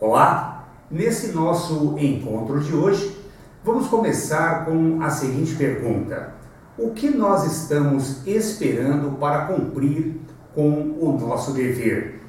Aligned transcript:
Olá! 0.00 0.64
Nesse 0.90 1.30
nosso 1.32 1.98
encontro 1.98 2.58
de 2.58 2.74
hoje, 2.74 3.14
vamos 3.62 3.86
começar 3.88 4.64
com 4.64 5.02
a 5.02 5.10
seguinte 5.10 5.54
pergunta: 5.56 6.32
O 6.78 6.92
que 6.92 7.10
nós 7.10 7.44
estamos 7.44 8.26
esperando 8.26 9.18
para 9.18 9.44
cumprir 9.44 10.18
com 10.54 10.96
o 10.98 11.18
nosso 11.20 11.52
dever? 11.52 12.22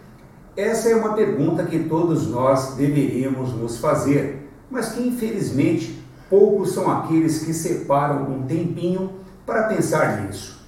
Essa 0.57 0.89
é 0.89 0.95
uma 0.97 1.13
pergunta 1.13 1.63
que 1.63 1.79
todos 1.85 2.27
nós 2.27 2.75
deveríamos 2.75 3.53
nos 3.53 3.77
fazer, 3.77 4.49
mas 4.69 4.89
que 4.89 5.07
infelizmente 5.07 6.03
poucos 6.29 6.73
são 6.73 6.91
aqueles 6.91 7.45
que 7.45 7.53
separam 7.53 8.33
um 8.33 8.43
tempinho 8.45 9.11
para 9.45 9.69
pensar 9.69 10.23
nisso. 10.23 10.60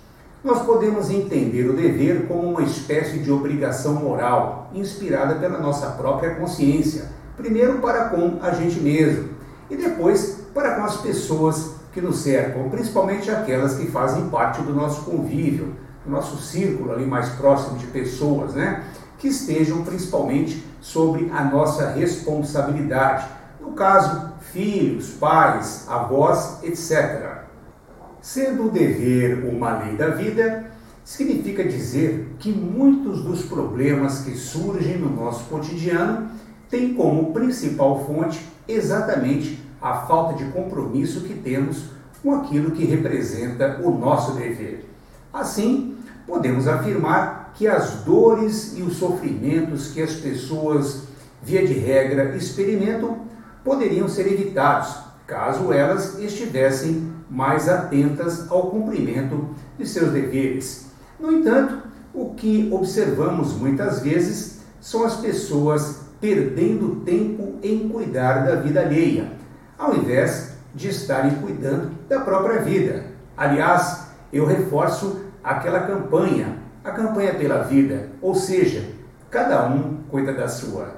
Nós 0.43 0.61
podemos 0.63 1.09
entender 1.09 1.69
o 1.69 1.73
dever 1.73 2.27
como 2.27 2.49
uma 2.49 2.63
espécie 2.63 3.19
de 3.19 3.31
obrigação 3.31 3.93
moral, 3.93 4.69
inspirada 4.73 5.35
pela 5.35 5.57
nossa 5.57 5.91
própria 5.91 6.35
consciência, 6.35 7.05
primeiro 7.37 7.79
para 7.79 8.09
com 8.09 8.39
a 8.41 8.51
gente 8.51 8.77
mesmo 8.81 9.29
e 9.69 9.77
depois 9.77 10.39
para 10.53 10.75
com 10.75 10.83
as 10.83 10.97
pessoas 10.97 11.75
que 11.93 12.01
nos 12.01 12.17
cercam, 12.17 12.69
principalmente 12.69 13.31
aquelas 13.31 13.75
que 13.75 13.89
fazem 13.89 14.27
parte 14.27 14.61
do 14.61 14.73
nosso 14.73 15.03
convívio, 15.03 15.75
do 16.03 16.11
nosso 16.11 16.35
círculo 16.41 16.91
ali 16.91 17.05
mais 17.05 17.29
próximo 17.29 17.77
de 17.77 17.87
pessoas, 17.87 18.53
né? 18.53 18.83
Que 19.19 19.29
estejam 19.29 19.83
principalmente 19.83 20.61
sobre 20.81 21.31
a 21.33 21.41
nossa 21.45 21.91
responsabilidade. 21.91 23.27
No 23.61 23.71
caso, 23.71 24.33
filhos, 24.51 25.11
pais, 25.11 25.85
avós, 25.87 26.61
etc. 26.63 27.42
Sendo 28.23 28.67
o 28.67 28.71
dever 28.71 29.43
uma 29.43 29.79
lei 29.79 29.97
da 29.97 30.07
vida, 30.11 30.71
significa 31.03 31.61
dizer 31.61 32.35
que 32.39 32.53
muitos 32.53 33.21
dos 33.21 33.43
problemas 33.43 34.21
que 34.21 34.33
surgem 34.33 34.97
no 34.97 35.09
nosso 35.09 35.43
cotidiano 35.49 36.29
têm 36.69 36.93
como 36.93 37.33
principal 37.33 38.05
fonte 38.05 38.39
exatamente 38.65 39.59
a 39.81 40.05
falta 40.05 40.41
de 40.41 40.49
compromisso 40.53 41.25
que 41.25 41.33
temos 41.33 41.87
com 42.23 42.33
aquilo 42.33 42.71
que 42.71 42.85
representa 42.85 43.81
o 43.83 43.91
nosso 43.91 44.35
dever. 44.35 44.85
Assim, 45.33 45.97
podemos 46.25 46.65
afirmar 46.65 47.51
que 47.53 47.67
as 47.67 48.05
dores 48.05 48.77
e 48.77 48.83
os 48.83 48.95
sofrimentos 48.95 49.91
que 49.91 50.01
as 50.01 50.13
pessoas, 50.13 51.03
via 51.41 51.67
de 51.67 51.73
regra, 51.73 52.37
experimentam 52.37 53.27
poderiam 53.65 54.07
ser 54.07 54.31
evitados 54.31 54.95
caso 55.27 55.73
elas 55.73 56.17
estivessem 56.19 57.12
mais 57.33 57.67
atentas 57.67 58.49
ao 58.51 58.69
cumprimento 58.69 59.49
de 59.75 59.87
seus 59.87 60.11
deveres. 60.11 60.91
No 61.19 61.31
entanto, 61.31 61.79
o 62.13 62.35
que 62.35 62.69
observamos 62.71 63.53
muitas 63.53 64.01
vezes 64.03 64.61
são 64.79 65.03
as 65.03 65.15
pessoas 65.15 66.03
perdendo 66.21 67.01
tempo 67.03 67.55
em 67.63 67.89
cuidar 67.89 68.45
da 68.45 68.55
vida 68.55 68.81
alheia, 68.81 69.31
ao 69.77 69.95
invés 69.95 70.53
de 70.75 70.89
estarem 70.89 71.35
cuidando 71.35 71.91
da 72.07 72.19
própria 72.19 72.61
vida. 72.61 73.05
Aliás, 73.35 74.09
eu 74.31 74.45
reforço 74.45 75.21
aquela 75.43 75.81
campanha, 75.81 76.59
a 76.83 76.91
campanha 76.91 77.33
pela 77.33 77.63
vida, 77.63 78.09
ou 78.21 78.35
seja, 78.35 78.85
cada 79.31 79.67
um 79.67 79.97
cuida 80.09 80.33
da 80.33 80.47
sua. 80.47 80.97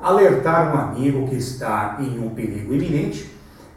Alertar 0.00 0.74
um 0.74 0.78
amigo 0.80 1.28
que 1.28 1.36
está 1.36 1.98
em 2.00 2.18
um 2.18 2.30
perigo 2.30 2.72
iminente 2.72 3.30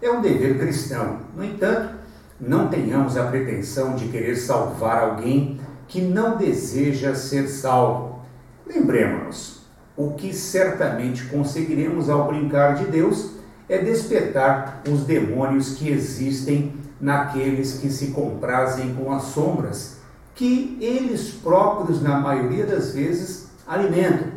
é 0.06 0.12
um 0.12 0.22
dever 0.22 0.60
cristão. 0.60 1.20
No 1.36 1.44
entanto, 1.44 1.96
não 2.40 2.68
tenhamos 2.68 3.16
a 3.18 3.26
pretensão 3.26 3.96
de 3.96 4.08
querer 4.10 4.36
salvar 4.36 5.04
alguém 5.04 5.60
que 5.88 6.02
não 6.02 6.38
deseja 6.38 7.16
ser 7.16 7.48
salvo. 7.48 8.22
Lembremos-nos, 8.66 9.62
o 9.96 10.12
que 10.12 10.34
certamente 10.34 11.26
conseguiremos 11.26 12.10
ao 12.10 12.28
brincar 12.28 12.76
de 12.76 12.86
Deus 12.86 13.32
é 13.70 13.78
despertar 13.78 14.82
os 14.90 15.04
demônios 15.04 15.76
que 15.76 15.90
existem 15.90 16.74
naqueles 17.00 17.80
que 17.80 17.90
se 17.90 18.08
comprazem 18.08 18.94
com 18.96 19.12
as 19.12 19.24
sombras, 19.24 19.98
que 20.36 20.78
eles 20.82 21.30
próprios, 21.30 22.02
na 22.02 22.20
maioria 22.20 22.66
das 22.66 22.94
vezes, 22.94 23.48
alimentam. 23.68 24.28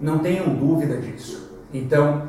Não 0.00 0.18
tenham 0.18 0.54
dúvida 0.54 0.96
disso. 0.96 1.50
Então, 1.72 2.28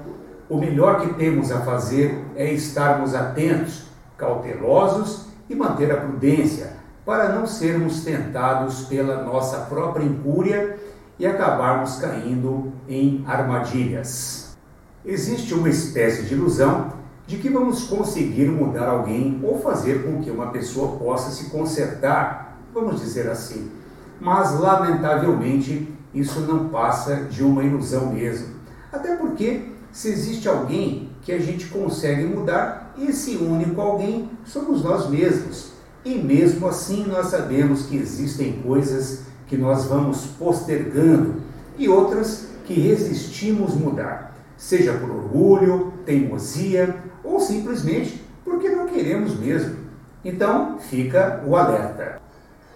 o 0.53 0.58
melhor 0.59 1.02
que 1.02 1.16
temos 1.16 1.52
a 1.52 1.62
fazer 1.62 2.24
é 2.36 2.53
estarmos 2.53 3.16
atentos, 3.16 3.86
cautelosos 4.16 5.25
e 5.50 5.56
manter 5.56 5.91
a 5.91 5.97
prudência 5.97 6.74
para 7.03 7.30
não 7.30 7.47
sermos 7.47 8.03
tentados 8.03 8.81
pela 8.81 9.24
nossa 9.24 9.62
própria 9.62 10.06
incúria 10.06 10.78
e 11.18 11.25
acabarmos 11.25 11.96
caindo 11.96 12.72
em 12.88 13.24
armadilhas. 13.28 14.56
Existe 15.03 15.56
uma 15.56 15.69
espécie 15.69 16.28
de 16.28 16.36
ilusão 16.36 16.94
de 17.25 17.38
que 17.38 17.50
vamos 17.50 17.85
conseguir 17.85 18.46
mudar 18.46 18.88
alguém 18.88 19.40
ou 19.41 19.59
fazer 19.59 20.03
com 20.03 20.22
que 20.22 20.30
uma 20.30 20.52
pessoa 20.52 21.00
possa 21.00 21.31
se 21.31 21.50
consertar, 21.50 22.59
vamos 22.72 23.02
dizer 23.02 23.28
assim. 23.28 23.72
Mas, 24.22 24.59
lamentavelmente, 24.59 25.91
isso 26.14 26.41
não 26.41 26.70
passa 26.70 27.16
de 27.24 27.44
uma 27.44 27.64
ilusão 27.64 28.14
mesmo. 28.14 28.53
Até 28.91 29.16
porque 29.16 29.72
se 29.94 30.09
existe 30.09 30.50
alguém 30.50 31.12
que 31.22 31.31
a 31.31 31.40
gente 31.40 31.68
consegue 31.68 32.24
mudar, 32.24 32.96
esse 32.98 33.38
único 33.38 33.80
alguém 33.80 34.28
somos 34.44 34.84
nós 34.84 35.08
mesmos. 35.08 35.72
E 36.04 36.16
mesmo 36.16 36.68
assim 36.68 37.06
nós 37.06 37.28
sabemos 37.28 37.84
que 37.86 37.96
existem 37.96 38.53
coisas 38.64 39.22
que 39.48 39.56
nós 39.56 39.86
vamos 39.86 40.26
postergando 40.40 41.36
e 41.78 41.88
outras 41.88 42.48
que 42.66 42.74
resistimos 42.74 43.76
mudar, 43.76 44.36
seja 44.58 44.94
por 44.94 45.12
orgulho, 45.12 45.94
teimosia 46.06 46.96
ou 47.24 47.40
simplesmente 47.40 48.20
porque 48.44 48.70
não 48.70 48.88
queremos 48.88 49.40
mesmo. 49.40 49.76
Então 50.26 50.80
fica 50.80 51.44
o 51.46 51.56
alerta. 51.56 52.20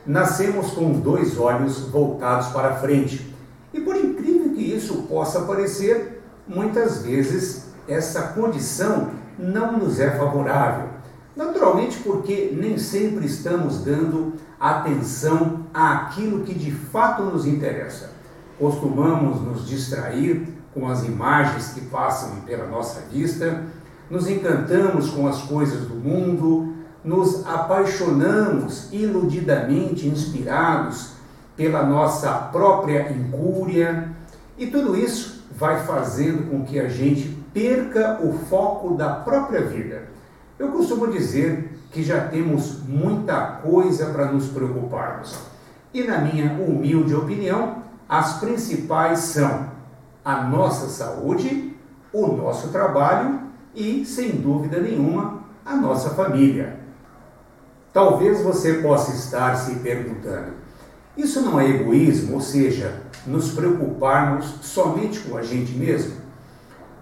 Nascemos 0.05 0.69
com 0.71 0.99
dois 0.99 1.37
olhos 1.39 1.79
voltados 1.79 2.49
para 2.49 2.75
frente. 2.75 3.35
E 3.73 3.81
por 3.81 3.95
incrível 3.95 4.53
que 4.53 4.61
isso 4.61 5.03
possa 5.03 5.41
parecer, 5.41 6.16
muitas 6.47 7.01
vezes 7.03 7.67
essa 7.87 8.29
condição 8.29 9.11
não 9.37 9.77
nos 9.77 9.99
é 9.99 10.11
favorável. 10.11 10.89
Naturalmente, 11.35 11.99
porque 11.99 12.55
nem 12.59 12.77
sempre 12.77 13.25
estamos 13.25 13.83
dando 13.83 14.33
atenção 14.59 15.67
àquilo 15.73 16.43
que 16.43 16.53
de 16.53 16.71
fato 16.71 17.23
nos 17.23 17.45
interessa. 17.45 18.09
Costumamos 18.57 19.41
nos 19.41 19.67
distrair 19.67 20.47
com 20.73 20.87
as 20.87 21.03
imagens 21.03 21.73
que 21.73 21.81
passam 21.81 22.41
pela 22.41 22.65
nossa 22.65 23.01
vista, 23.11 23.63
nos 24.09 24.27
encantamos 24.27 25.11
com 25.11 25.27
as 25.27 25.43
coisas 25.43 25.81
do 25.87 25.95
mundo, 25.95 26.73
nos 27.03 27.45
apaixonamos 27.45 28.91
iludidamente 28.91 30.07
inspirados 30.07 31.11
pela 31.55 31.83
nossa 31.83 32.31
própria 32.31 33.11
incúria, 33.11 34.09
e 34.57 34.67
tudo 34.67 34.95
isso 34.95 35.36
vai 35.57 35.83
fazendo 35.85 36.49
com 36.49 36.63
que 36.63 36.79
a 36.79 36.87
gente 36.87 37.29
perca 37.51 38.19
o 38.21 38.33
foco 38.33 38.93
da 38.93 39.09
própria 39.09 39.61
vida. 39.61 40.03
Eu 40.59 40.69
costumo 40.69 41.07
dizer 41.07 41.79
que 41.91 42.03
já 42.03 42.27
temos 42.27 42.83
muita 42.87 43.59
coisa 43.63 44.07
para 44.07 44.31
nos 44.31 44.49
preocuparmos. 44.49 45.35
E, 45.91 46.03
na 46.03 46.19
minha 46.19 46.53
humilde 46.53 47.15
opinião, 47.15 47.83
as 48.07 48.39
principais 48.39 49.19
são 49.19 49.71
a 50.23 50.43
nossa 50.43 50.89
saúde, 50.89 51.75
o 52.13 52.27
nosso 52.27 52.67
trabalho 52.67 53.39
e, 53.73 54.05
sem 54.05 54.31
dúvida 54.31 54.79
nenhuma, 54.79 55.41
a 55.65 55.75
nossa 55.75 56.11
família. 56.11 56.79
Talvez 57.91 58.43
você 58.43 58.75
possa 58.75 59.15
estar 59.15 59.55
se 59.55 59.75
perguntando: 59.77 60.53
isso 61.17 61.41
não 61.41 61.59
é 61.59 61.67
egoísmo, 61.67 62.35
ou 62.35 62.41
seja, 62.41 63.01
nos 63.25 63.51
preocuparmos 63.51 64.45
somente 64.61 65.19
com 65.21 65.37
a 65.37 65.43
gente 65.43 65.71
mesmo? 65.73 66.15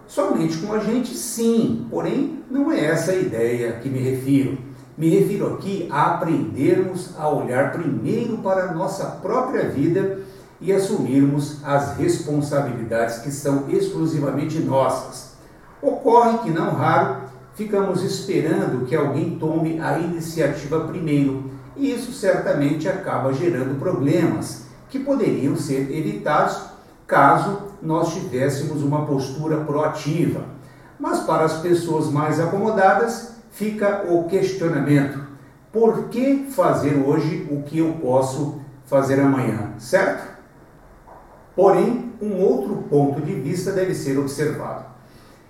Somente 0.08 0.58
com 0.58 0.74
a 0.74 0.80
gente, 0.80 1.16
sim, 1.16 1.88
porém 1.90 2.44
não 2.50 2.72
é 2.72 2.86
essa 2.86 3.12
a 3.12 3.16
ideia 3.16 3.74
que 3.74 3.90
me 3.90 4.00
refiro. 4.00 4.58
Me 4.98 5.10
refiro 5.10 5.56
aqui 5.56 5.90
a 5.92 6.14
aprendermos 6.14 7.18
a 7.18 7.28
olhar 7.28 7.74
primeiro 7.74 8.38
para 8.38 8.70
a 8.70 8.74
nossa 8.74 9.06
própria 9.06 9.68
vida 9.68 10.20
e 10.62 10.72
assumirmos 10.72 11.64
as 11.66 11.98
responsabilidades 11.98 13.18
que 13.20 13.32
são 13.32 13.70
exclusivamente 13.70 14.58
nossas. 14.60 15.34
Ocorre 15.82 16.38
que, 16.40 16.50
não 16.50 16.74
raro, 16.74 17.24
ficamos 17.56 18.04
esperando 18.04 18.86
que 18.86 18.96
alguém 18.96 19.38
tome 19.38 19.80
a 19.82 20.00
iniciativa 20.00 20.82
primeiro, 20.82 21.52
e 21.76 21.92
isso 21.92 22.14
certamente 22.14 22.88
acaba 22.88 23.34
gerando 23.34 23.78
problemas 23.80 24.65
que 24.96 25.04
poderiam 25.04 25.58
ser 25.58 25.92
evitados 25.92 26.58
caso 27.06 27.64
nós 27.82 28.14
tivéssemos 28.14 28.82
uma 28.82 29.06
postura 29.06 29.58
proativa. 29.58 30.46
Mas 30.98 31.20
para 31.20 31.44
as 31.44 31.60
pessoas 31.60 32.10
mais 32.10 32.40
acomodadas, 32.40 33.34
fica 33.52 34.06
o 34.10 34.24
questionamento: 34.24 35.20
por 35.72 36.06
que 36.06 36.48
fazer 36.50 36.96
hoje 37.06 37.46
o 37.52 37.64
que 37.64 37.80
eu 37.80 37.98
posso 38.02 38.62
fazer 38.86 39.20
amanhã, 39.20 39.74
certo? 39.78 40.34
Porém, 41.54 42.14
um 42.22 42.42
outro 42.42 42.76
ponto 42.90 43.22
de 43.22 43.34
vista 43.34 43.72
deve 43.72 43.94
ser 43.94 44.18
observado. 44.18 44.86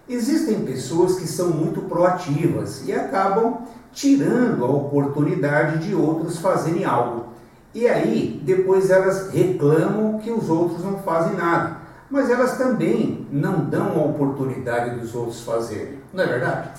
Existem 0.10 0.66
pessoas 0.66 1.20
que 1.20 1.28
são 1.28 1.50
muito 1.50 1.82
proativas 1.82 2.84
e 2.88 2.94
acabam 2.94 3.60
tirando 3.92 4.64
a 4.64 4.68
oportunidade 4.68 5.88
de 5.88 5.96
outros 5.96 6.38
fazerem 6.40 6.84
algo. 6.86 7.35
E 7.76 7.90
aí, 7.90 8.42
depois 8.46 8.90
elas 8.90 9.32
reclamam 9.32 10.18
que 10.20 10.32
os 10.32 10.50
outros 10.50 10.82
não 10.82 11.00
fazem 11.00 11.36
nada. 11.36 11.76
Mas 12.10 12.30
elas 12.30 12.58
também 12.58 13.28
não 13.30 13.66
dão 13.66 14.00
a 14.00 14.06
oportunidade 14.06 14.98
dos 14.98 15.14
outros 15.14 15.42
fazerem. 15.42 16.00
Não 16.14 16.24
é 16.24 16.28
verdade? 16.28 16.70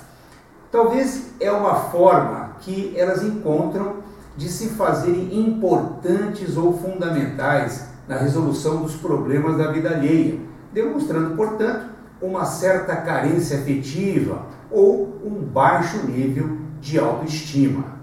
Talvez 0.72 1.32
é 1.38 1.52
uma 1.52 1.74
forma 1.74 2.52
que 2.60 2.94
elas 2.96 3.22
encontram 3.22 3.96
de 4.38 4.48
se 4.48 4.70
fazerem 4.70 5.38
importantes 5.38 6.56
ou 6.56 6.72
fundamentais 6.78 7.88
na 8.08 8.16
resolução 8.16 8.82
dos 8.82 8.96
problemas 8.96 9.58
da 9.58 9.70
vida 9.70 9.90
alheia, 9.90 10.40
demonstrando, 10.72 11.36
portanto, 11.36 11.90
uma 12.22 12.46
certa 12.46 12.96
carência 12.96 13.58
afetiva 13.58 14.46
ou 14.70 15.20
um 15.22 15.44
baixo 15.44 16.06
nível 16.06 16.56
de 16.80 16.98
autoestima. 16.98 17.95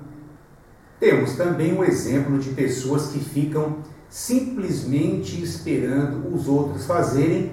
Temos 1.04 1.34
também 1.34 1.78
um 1.78 1.84
exemplo 1.84 2.40
de 2.40 2.52
pessoas 2.52 3.08
que 3.08 3.20
ficam 3.20 3.80
simplesmente 4.10 5.44
esperando 5.44 6.34
os 6.34 6.48
outros 6.48 6.86
fazerem 6.86 7.52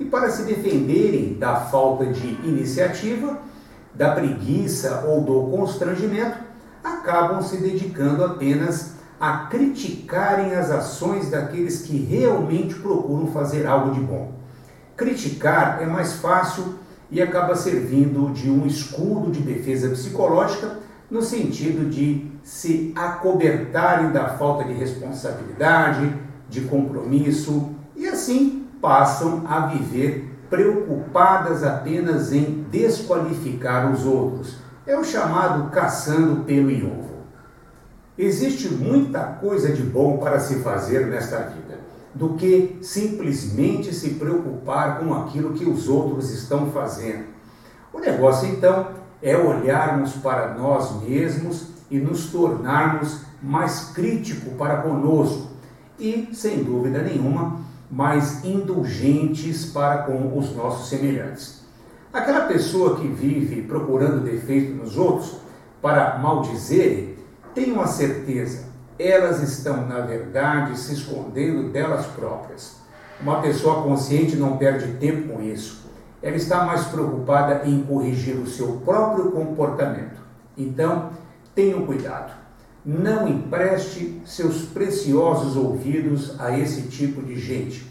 e, 0.00 0.04
para 0.04 0.28
se 0.30 0.42
defenderem 0.42 1.34
da 1.34 1.60
falta 1.60 2.06
de 2.06 2.26
iniciativa, 2.42 3.38
da 3.94 4.10
preguiça 4.10 5.04
ou 5.06 5.20
do 5.20 5.56
constrangimento, 5.56 6.38
acabam 6.82 7.40
se 7.40 7.58
dedicando 7.58 8.24
apenas 8.24 8.94
a 9.20 9.46
criticarem 9.46 10.56
as 10.56 10.68
ações 10.68 11.30
daqueles 11.30 11.82
que 11.82 11.98
realmente 11.98 12.74
procuram 12.74 13.28
fazer 13.28 13.64
algo 13.64 13.92
de 13.92 14.00
bom. 14.00 14.32
Criticar 14.96 15.80
é 15.80 15.86
mais 15.86 16.14
fácil 16.14 16.74
e 17.12 17.22
acaba 17.22 17.54
servindo 17.54 18.32
de 18.32 18.50
um 18.50 18.66
escudo 18.66 19.30
de 19.30 19.40
defesa 19.40 19.88
psicológica 19.88 20.78
no 21.08 21.22
sentido 21.22 21.88
de 21.88 22.27
se 22.42 22.92
acobertarem 22.96 24.10
da 24.10 24.30
falta 24.30 24.64
de 24.64 24.72
responsabilidade, 24.72 26.14
de 26.48 26.62
compromisso 26.62 27.74
e 27.94 28.06
assim 28.06 28.66
passam 28.80 29.44
a 29.46 29.66
viver 29.66 30.36
preocupadas 30.48 31.62
apenas 31.62 32.32
em 32.32 32.66
desqualificar 32.70 33.92
os 33.92 34.06
outros. 34.06 34.56
É 34.86 34.98
o 34.98 35.04
chamado 35.04 35.70
caçando 35.70 36.44
pelo 36.44 36.70
em 36.70 36.82
ovo. 36.82 37.18
Existe 38.16 38.68
muita 38.72 39.20
coisa 39.20 39.72
de 39.72 39.82
bom 39.82 40.16
para 40.16 40.40
se 40.40 40.56
fazer 40.60 41.06
nesta 41.06 41.38
vida, 41.40 41.78
do 42.14 42.30
que 42.30 42.78
simplesmente 42.80 43.94
se 43.94 44.14
preocupar 44.14 44.98
com 44.98 45.14
aquilo 45.14 45.52
que 45.52 45.64
os 45.64 45.88
outros 45.88 46.30
estão 46.30 46.70
fazendo. 46.72 47.26
O 47.92 48.00
negócio 48.00 48.48
então 48.48 48.88
é 49.22 49.36
olharmos 49.36 50.14
para 50.14 50.54
nós 50.54 51.00
mesmos 51.02 51.77
e 51.90 51.98
nos 51.98 52.26
tornarmos 52.26 53.22
mais 53.42 53.90
crítico 53.90 54.50
para 54.56 54.78
conosco 54.78 55.48
e, 55.98 56.28
sem 56.32 56.62
dúvida 56.62 57.02
nenhuma, 57.02 57.60
mais 57.90 58.44
indulgentes 58.44 59.66
para 59.66 60.02
com 60.02 60.36
os 60.36 60.54
nossos 60.54 60.88
semelhantes. 60.88 61.62
Aquela 62.12 62.46
pessoa 62.46 62.96
que 62.96 63.08
vive 63.08 63.62
procurando 63.62 64.24
defeito 64.24 64.74
nos 64.74 64.96
outros 64.96 65.36
para 65.80 66.18
maldizerem, 66.18 67.16
tenham 67.54 67.80
a 67.80 67.86
certeza, 67.86 68.66
elas 68.98 69.42
estão, 69.42 69.86
na 69.86 70.00
verdade, 70.00 70.78
se 70.78 70.94
escondendo 70.94 71.70
delas 71.70 72.06
próprias. 72.06 72.76
Uma 73.20 73.40
pessoa 73.40 73.82
consciente 73.82 74.36
não 74.36 74.56
perde 74.56 74.92
tempo 74.94 75.32
com 75.32 75.42
isso. 75.42 75.86
Ela 76.22 76.36
está 76.36 76.64
mais 76.64 76.86
preocupada 76.86 77.62
em 77.64 77.82
corrigir 77.82 78.36
o 78.36 78.46
seu 78.46 78.80
próprio 78.84 79.30
comportamento. 79.30 80.20
Então, 80.56 81.10
tenham 81.58 81.84
cuidado. 81.84 82.32
Não 82.86 83.26
empreste 83.26 84.22
seus 84.24 84.62
preciosos 84.62 85.56
ouvidos 85.56 86.40
a 86.40 86.56
esse 86.56 86.82
tipo 86.82 87.20
de 87.20 87.36
gente, 87.36 87.84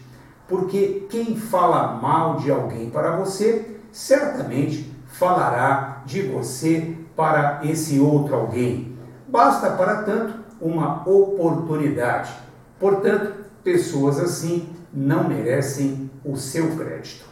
porque 0.48 1.06
quem 1.10 1.36
fala 1.36 1.92
mal 2.00 2.36
de 2.36 2.50
alguém 2.50 2.88
para 2.88 3.14
você, 3.16 3.78
certamente 3.92 4.90
falará 5.08 6.02
de 6.06 6.22
você 6.22 6.96
para 7.14 7.60
esse 7.62 8.00
outro 8.00 8.34
alguém. 8.34 8.96
Basta, 9.28 9.68
para 9.72 10.02
tanto, 10.02 10.38
uma 10.58 11.06
oportunidade. 11.06 12.32
Portanto, 12.80 13.34
pessoas 13.62 14.18
assim 14.18 14.70
não 14.90 15.28
merecem 15.28 16.10
o 16.24 16.38
seu 16.38 16.74
crédito. 16.74 17.26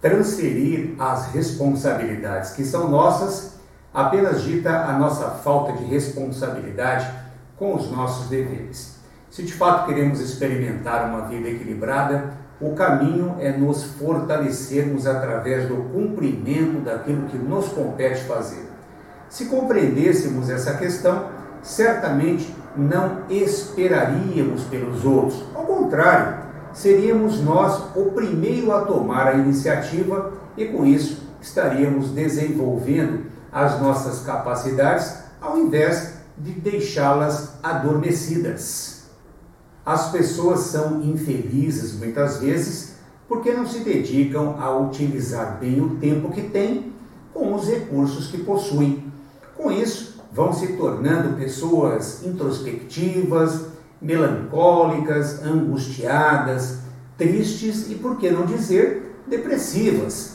Transferir 0.00 0.94
as 0.98 1.26
responsabilidades 1.26 2.52
que 2.52 2.64
são 2.64 2.88
nossas 2.88 3.59
apenas 3.92 4.42
dita 4.42 4.84
a 4.84 4.92
nossa 4.92 5.30
falta 5.30 5.72
de 5.72 5.84
responsabilidade 5.84 7.10
com 7.56 7.74
os 7.74 7.90
nossos 7.90 8.28
deveres. 8.28 8.98
Se 9.30 9.42
de 9.42 9.52
fato 9.52 9.86
queremos 9.86 10.20
experimentar 10.20 11.08
uma 11.08 11.28
vida 11.28 11.48
equilibrada, 11.48 12.32
o 12.60 12.74
caminho 12.74 13.36
é 13.38 13.50
nos 13.50 13.82
fortalecermos 13.82 15.06
através 15.06 15.66
do 15.66 15.76
cumprimento 15.92 16.80
daquilo 16.80 17.26
que 17.26 17.38
nos 17.38 17.68
compete 17.68 18.24
fazer. 18.24 18.68
Se 19.28 19.46
compreendêssemos 19.46 20.50
essa 20.50 20.74
questão, 20.74 21.28
certamente 21.62 22.54
não 22.76 23.22
esperaríamos 23.28 24.64
pelos 24.64 25.04
outros. 25.04 25.42
Ao 25.54 25.64
contrário, 25.64 26.38
seríamos 26.72 27.40
nós 27.40 27.82
o 27.96 28.06
primeiro 28.06 28.72
a 28.72 28.82
tomar 28.82 29.28
a 29.28 29.34
iniciativa 29.34 30.32
e, 30.56 30.66
com 30.66 30.84
isso, 30.84 31.22
estaríamos 31.40 32.10
desenvolvendo 32.10 33.19
as 33.52 33.80
nossas 33.80 34.20
capacidades 34.20 35.18
ao 35.40 35.58
invés 35.58 36.14
de 36.36 36.52
deixá-las 36.52 37.54
adormecidas. 37.62 39.04
As 39.84 40.10
pessoas 40.10 40.60
são 40.60 41.02
infelizes 41.02 41.94
muitas 41.94 42.38
vezes 42.38 42.94
porque 43.28 43.52
não 43.52 43.66
se 43.66 43.80
dedicam 43.80 44.56
a 44.58 44.76
utilizar 44.76 45.58
bem 45.58 45.80
o 45.80 45.96
tempo 45.96 46.30
que 46.30 46.42
têm 46.42 46.92
com 47.32 47.54
os 47.54 47.66
recursos 47.66 48.26
que 48.26 48.38
possuem. 48.38 49.04
Com 49.56 49.70
isso, 49.70 50.20
vão 50.32 50.52
se 50.52 50.74
tornando 50.74 51.36
pessoas 51.36 52.24
introspectivas, 52.24 53.66
melancólicas, 54.00 55.44
angustiadas, 55.44 56.78
tristes 57.16 57.90
e, 57.90 57.94
por 57.94 58.16
que 58.16 58.30
não 58.30 58.46
dizer, 58.46 59.22
depressivas. 59.26 60.29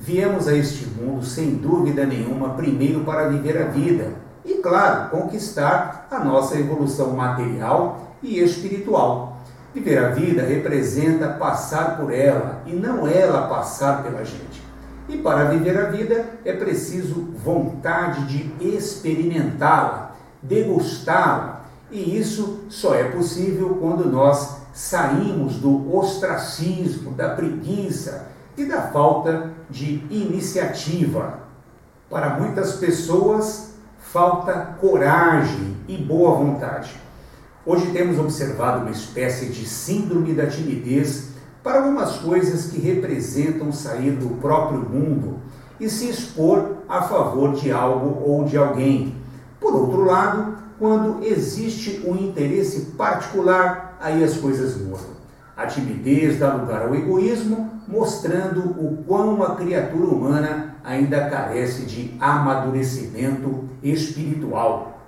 Viemos 0.00 0.46
a 0.46 0.54
este 0.54 0.86
mundo, 0.86 1.26
sem 1.26 1.56
dúvida 1.56 2.06
nenhuma, 2.06 2.50
primeiro 2.50 3.00
para 3.00 3.28
viver 3.28 3.60
a 3.60 3.64
vida 3.64 4.12
e, 4.44 4.54
claro, 4.54 5.10
conquistar 5.10 6.06
a 6.08 6.20
nossa 6.20 6.56
evolução 6.56 7.14
material 7.14 8.14
e 8.22 8.38
espiritual. 8.38 9.38
Viver 9.74 9.98
a 9.98 10.10
vida 10.10 10.42
representa 10.42 11.30
passar 11.30 11.96
por 11.96 12.12
ela 12.12 12.62
e 12.64 12.72
não 12.74 13.08
ela 13.08 13.48
passar 13.48 14.04
pela 14.04 14.24
gente. 14.24 14.62
E 15.08 15.18
para 15.18 15.46
viver 15.46 15.76
a 15.76 15.90
vida 15.90 16.26
é 16.44 16.52
preciso 16.52 17.32
vontade 17.44 18.24
de 18.26 18.68
experimentá-la, 18.76 20.12
degustá-la. 20.40 21.64
E 21.90 22.16
isso 22.16 22.60
só 22.68 22.94
é 22.94 23.02
possível 23.02 23.78
quando 23.80 24.08
nós 24.08 24.58
saímos 24.72 25.56
do 25.56 25.92
ostracismo, 25.92 27.10
da 27.10 27.30
preguiça 27.30 28.37
e 28.58 28.64
da 28.64 28.82
falta 28.82 29.52
de 29.70 30.04
iniciativa. 30.10 31.40
Para 32.10 32.30
muitas 32.40 32.72
pessoas, 32.74 33.70
falta 34.00 34.76
coragem 34.80 35.76
e 35.86 35.96
boa 35.96 36.36
vontade. 36.36 36.96
Hoje 37.64 37.90
temos 37.92 38.18
observado 38.18 38.80
uma 38.80 38.90
espécie 38.90 39.46
de 39.46 39.66
síndrome 39.66 40.34
da 40.34 40.46
timidez 40.46 41.28
para 41.62 41.82
algumas 41.82 42.16
coisas 42.16 42.70
que 42.70 42.80
representam 42.80 43.70
sair 43.70 44.12
do 44.12 44.40
próprio 44.40 44.80
mundo 44.80 45.38
e 45.78 45.88
se 45.88 46.08
expor 46.08 46.78
a 46.88 47.02
favor 47.02 47.54
de 47.54 47.70
algo 47.70 48.22
ou 48.28 48.44
de 48.44 48.56
alguém. 48.56 49.14
Por 49.60 49.74
outro 49.74 50.04
lado, 50.04 50.56
quando 50.78 51.24
existe 51.24 52.02
um 52.06 52.16
interesse 52.16 52.92
particular, 52.96 53.96
aí 54.00 54.24
as 54.24 54.36
coisas 54.36 54.76
mudam. 54.76 55.17
A 55.58 55.66
timidez 55.66 56.38
dá 56.38 56.54
lugar 56.54 56.82
ao 56.82 56.94
egoísmo, 56.94 57.68
mostrando 57.88 58.60
o 58.60 59.02
quão 59.04 59.42
a 59.42 59.56
criatura 59.56 60.06
humana 60.06 60.76
ainda 60.84 61.28
carece 61.28 61.84
de 61.84 62.16
amadurecimento 62.20 63.68
espiritual. 63.82 65.00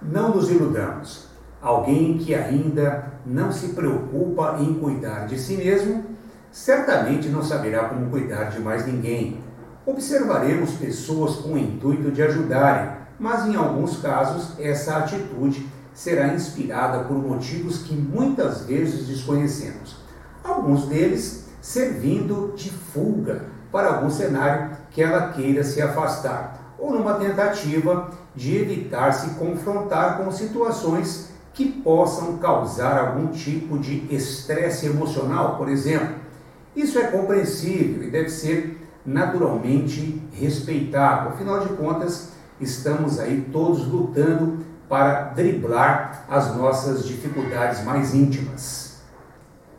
Não 0.00 0.34
nos 0.34 0.50
iludamos. 0.50 1.26
Alguém 1.60 2.16
que 2.16 2.34
ainda 2.34 3.12
não 3.26 3.52
se 3.52 3.74
preocupa 3.74 4.56
em 4.58 4.72
cuidar 4.72 5.26
de 5.26 5.38
si 5.38 5.58
mesmo, 5.58 6.02
certamente 6.50 7.28
não 7.28 7.42
saberá 7.42 7.90
como 7.90 8.08
cuidar 8.08 8.44
de 8.44 8.58
mais 8.58 8.86
ninguém. 8.86 9.44
Observaremos 9.84 10.72
pessoas 10.76 11.36
com 11.36 11.50
o 11.50 11.58
intuito 11.58 12.10
de 12.10 12.22
ajudarem, 12.22 12.92
mas 13.20 13.46
em 13.46 13.54
alguns 13.54 13.98
casos 13.98 14.58
essa 14.58 14.96
atitude 14.96 15.66
será 15.94 16.34
inspirada 16.34 17.04
por 17.04 17.16
motivos 17.16 17.78
que 17.78 17.94
muitas 17.94 18.62
vezes 18.62 19.06
desconhecemos. 19.06 20.02
alguns 20.44 20.86
deles 20.86 21.44
servindo 21.60 22.52
de 22.56 22.68
fuga 22.68 23.44
para 23.70 23.94
algum 23.94 24.10
cenário 24.10 24.76
que 24.90 25.00
ela 25.00 25.32
queira 25.32 25.62
se 25.62 25.80
afastar, 25.80 26.74
ou 26.78 26.92
numa 26.92 27.14
tentativa 27.14 28.10
de 28.34 28.56
evitar 28.56 29.12
se 29.12 29.30
confrontar 29.34 30.18
com 30.18 30.30
situações 30.32 31.30
que 31.54 31.70
possam 31.70 32.38
causar 32.38 32.98
algum 32.98 33.28
tipo 33.28 33.78
de 33.78 34.06
estresse 34.14 34.86
emocional, 34.86 35.56
por 35.56 35.68
exemplo. 35.68 36.16
Isso 36.74 36.98
é 36.98 37.04
compreensível 37.04 38.02
e 38.02 38.10
deve 38.10 38.30
ser 38.30 38.78
naturalmente 39.04 40.22
respeitado. 40.32 41.28
Afinal 41.28 41.60
de 41.60 41.68
contas, 41.74 42.30
estamos 42.60 43.18
aí 43.18 43.48
todos 43.52 43.86
lutando 43.86 44.58
para 44.92 45.30
driblar 45.34 46.26
as 46.28 46.54
nossas 46.54 47.06
dificuldades 47.06 47.82
mais 47.82 48.12
íntimas. 48.12 48.96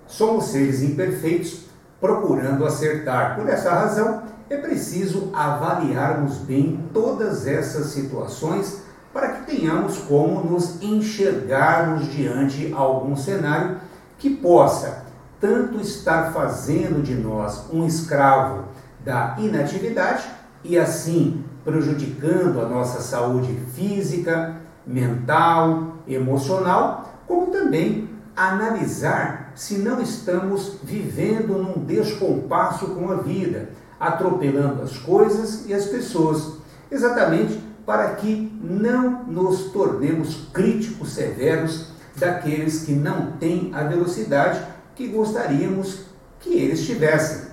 Somos 0.08 0.46
seres 0.46 0.82
imperfeitos 0.82 1.66
procurando 2.02 2.66
acertar. 2.66 3.36
Por 3.36 3.48
essa 3.48 3.70
razão, 3.70 4.24
é 4.50 4.58
preciso 4.58 5.30
avaliarmos 5.32 6.38
bem 6.38 6.90
todas 6.92 7.46
essas 7.46 7.92
situações 7.92 8.82
para 9.14 9.34
que 9.34 9.56
tenhamos 9.56 10.00
como 10.00 10.44
nos 10.50 10.82
enxergarmos 10.82 12.08
diante 12.12 12.74
algum 12.74 13.16
cenário 13.16 13.78
que 14.18 14.32
possa 14.32 15.04
tanto 15.40 15.80
estar 15.80 16.34
fazendo 16.34 17.04
de 17.04 17.14
nós 17.14 17.66
um 17.72 17.86
escravo 17.86 18.64
da 19.06 19.36
inatividade 19.38 20.28
e 20.64 20.76
assim 20.76 21.46
prejudicando 21.64 22.60
a 22.60 22.68
nossa 22.68 23.00
saúde 23.00 23.54
física, 23.76 24.63
mental, 24.86 25.98
emocional, 26.08 27.22
como 27.28 27.48
também 27.48 28.10
analisar 28.36 29.52
se 29.56 29.78
não 29.78 30.02
estamos 30.02 30.78
vivendo 30.84 31.58
num 31.58 31.86
descompasso 31.86 32.88
com 32.88 33.12
a 33.12 33.16
vida, 33.16 33.70
atropelando 34.00 34.82
as 34.82 34.98
coisas 34.98 35.66
e 35.68 35.74
as 35.74 35.86
pessoas, 35.86 36.58
exatamente 36.92 37.62
para 37.86 38.16
que 38.16 38.52
não 38.62 39.24
nos 39.26 39.72
tornemos 39.72 40.48
críticos 40.54 41.14
severos 41.14 41.92
daqueles 42.16 42.84
que 42.84 42.94
não 42.94 43.34
têm 43.34 43.72
a 43.74 43.84
velocidade 43.84 44.62
que 44.96 45.08
gostaríamos 45.08 46.06
que 46.40 46.54
eles 46.54 46.86
tivessem. 46.86 47.52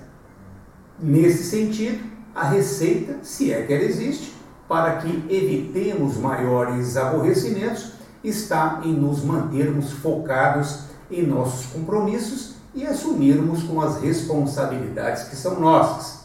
Nesse 0.99 1.45
sentido, 1.45 2.05
a 2.35 2.49
receita, 2.49 3.19
se 3.23 3.53
é 3.53 3.63
que 3.63 3.73
ela 3.73 3.83
existe, 3.83 4.35
para 4.71 4.99
que 4.99 5.09
evitemos 5.29 6.17
maiores 6.17 6.97
aborrecimentos, 6.97 7.91
está 8.23 8.81
em 8.85 8.93
nos 8.93 9.25
mantermos 9.25 9.91
focados 9.95 10.85
em 11.11 11.27
nossos 11.27 11.67
compromissos 11.73 12.55
e 12.73 12.87
assumirmos 12.87 13.65
com 13.65 13.81
as 13.81 14.01
responsabilidades 14.01 15.25
que 15.25 15.35
são 15.35 15.59
nossas. 15.59 16.21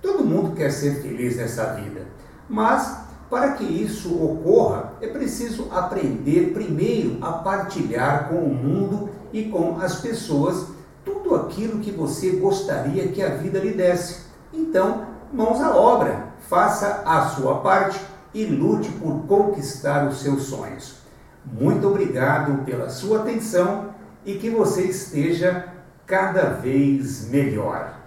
Todo 0.00 0.24
mundo 0.24 0.54
quer 0.54 0.70
ser 0.70 1.02
feliz 1.02 1.38
nessa 1.38 1.72
vida, 1.72 2.06
mas 2.48 2.98
para 3.28 3.54
que 3.54 3.64
isso 3.64 4.14
ocorra, 4.22 4.92
é 5.00 5.08
preciso 5.08 5.66
aprender 5.72 6.52
primeiro 6.54 7.18
a 7.20 7.32
partilhar 7.32 8.28
com 8.28 8.36
o 8.36 8.54
mundo 8.54 9.10
e 9.32 9.46
com 9.46 9.76
as 9.80 10.00
pessoas 10.00 10.68
tudo 11.04 11.34
aquilo 11.34 11.80
que 11.80 11.90
você 11.90 12.30
gostaria 12.36 13.08
que 13.08 13.20
a 13.20 13.30
vida 13.30 13.58
lhe 13.58 13.72
desse. 13.72 14.20
Então, 14.54 15.04
mãos 15.32 15.60
à 15.60 15.74
obra, 15.74 16.27
faça 16.48 17.02
a 17.04 17.26
sua 17.28 17.60
parte 17.60 18.00
e 18.32 18.44
lute 18.44 18.90
por 18.92 19.26
conquistar 19.26 20.06
os 20.08 20.20
seus 20.20 20.44
sonhos. 20.44 20.96
Muito 21.44 21.86
obrigado 21.86 22.64
pela 22.64 22.88
sua 22.88 23.20
atenção 23.20 23.94
e 24.24 24.34
que 24.34 24.50
você 24.50 24.82
esteja 24.82 25.66
cada 26.06 26.50
vez 26.50 27.28
melhor. 27.28 27.97